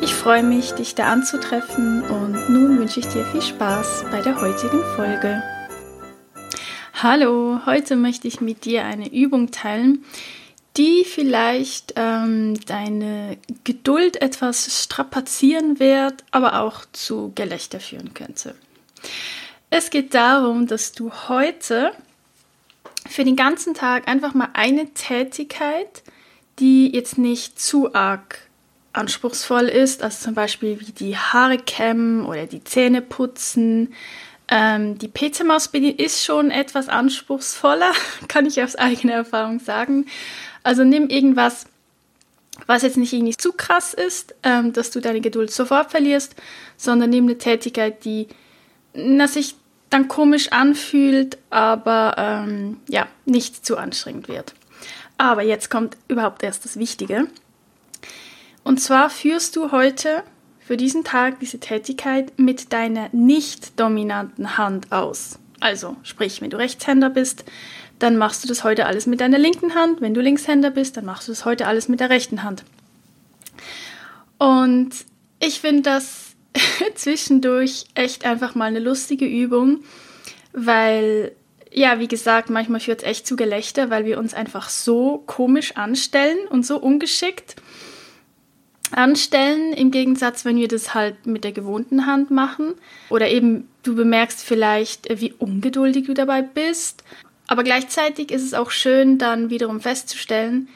[0.00, 4.40] ich freue mich, dich da anzutreffen und nun wünsche ich dir viel Spaß bei der
[4.40, 5.42] heutigen Folge.
[6.94, 10.04] Hallo, heute möchte ich mit dir eine Übung teilen,
[10.76, 18.54] die vielleicht ähm, deine Geduld etwas strapazieren wird, aber auch zu Gelächter führen könnte.
[19.70, 21.92] Es geht darum, dass du heute
[23.08, 26.02] für den ganzen Tag einfach mal eine Tätigkeit,
[26.58, 28.46] die jetzt nicht zu arg
[28.96, 33.94] anspruchsvoll ist, also zum Beispiel wie die Haare kämmen oder die Zähne putzen.
[34.48, 37.92] Ähm, die PC-Maus ist schon etwas anspruchsvoller,
[38.28, 40.06] kann ich aus eigener Erfahrung sagen.
[40.62, 41.66] Also nimm irgendwas,
[42.66, 46.34] was jetzt nicht irgendwie zu krass ist, ähm, dass du deine Geduld sofort verlierst,
[46.76, 48.28] sondern nimm eine Tätigkeit, die
[48.94, 49.56] na, sich
[49.90, 54.54] dann komisch anfühlt, aber ähm, ja, nicht zu anstrengend wird.
[55.18, 57.28] Aber jetzt kommt überhaupt erst das Wichtige.
[58.66, 60.24] Und zwar führst du heute
[60.58, 65.38] für diesen Tag diese Tätigkeit mit deiner nicht dominanten Hand aus.
[65.60, 67.44] Also, sprich, wenn du Rechtshänder bist,
[68.00, 70.00] dann machst du das heute alles mit deiner linken Hand.
[70.00, 72.64] Wenn du Linkshänder bist, dann machst du das heute alles mit der rechten Hand.
[74.36, 74.90] Und
[75.38, 76.34] ich finde das
[76.96, 79.84] zwischendurch echt einfach mal eine lustige Übung,
[80.52, 81.36] weil,
[81.72, 85.76] ja, wie gesagt, manchmal führt es echt zu Gelächter, weil wir uns einfach so komisch
[85.76, 87.54] anstellen und so ungeschickt
[88.92, 92.74] anstellen, im Gegensatz, wenn wir das halt mit der gewohnten Hand machen.
[93.10, 97.02] Oder eben du bemerkst vielleicht, wie ungeduldig du dabei bist.
[97.46, 100.68] Aber gleichzeitig ist es auch schön, dann wiederum festzustellen,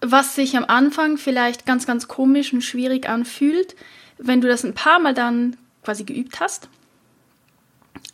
[0.00, 3.76] was sich am Anfang vielleicht ganz, ganz komisch und schwierig anfühlt,
[4.18, 6.68] wenn du das ein paar Mal dann quasi geübt hast.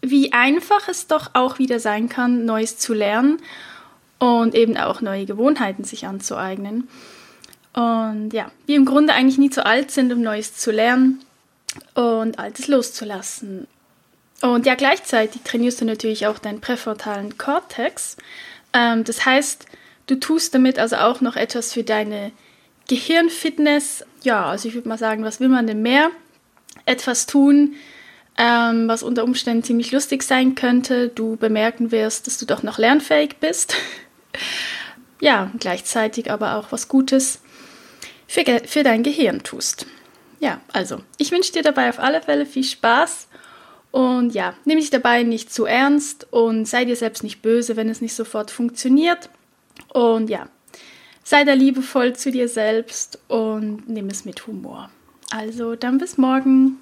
[0.03, 3.39] Wie einfach es doch auch wieder sein kann, Neues zu lernen
[4.19, 6.89] und eben auch neue Gewohnheiten sich anzueignen.
[7.77, 11.23] Und ja, wir im Grunde eigentlich nie zu alt sind, um Neues zu lernen
[11.95, 13.67] und Altes loszulassen.
[14.41, 18.17] Und ja, gleichzeitig trainierst du natürlich auch deinen präfrontalen Cortex.
[18.73, 19.67] Ähm, das heißt,
[20.07, 22.33] du tust damit also auch noch etwas für deine
[22.89, 24.07] Gehirnfitness.
[24.23, 26.11] Ja, also ich würde mal sagen, was will man denn mehr?
[26.87, 27.75] Etwas tun,
[28.39, 31.09] ähm, was unter Umständen ziemlich lustig sein könnte.
[31.09, 33.75] Du bemerken wirst, dass du doch noch lernfähig bist.
[35.21, 37.41] ja, gleichzeitig aber auch was Gutes
[38.27, 39.87] für, für dein Gehirn tust.
[40.41, 43.29] Ja, also, ich wünsche dir dabei auf alle Fälle viel Spaß
[43.91, 47.89] und ja, nimm dich dabei nicht zu ernst und sei dir selbst nicht böse, wenn
[47.89, 49.31] es nicht sofort funktioniert.
[49.89, 50.49] Und ja,
[51.25, 54.91] sei da liebevoll zu dir selbst und nimm es mit Humor.
[55.31, 56.79] Also, dann bis morgen.